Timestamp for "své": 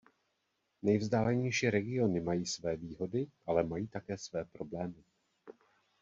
2.45-2.75, 4.17-4.45